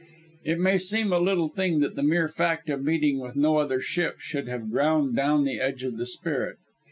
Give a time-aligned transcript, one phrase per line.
[0.43, 3.79] It may seem a little thing that the mere fact of meeting with no other
[3.79, 6.57] ship should have ground down the edge of the spirit.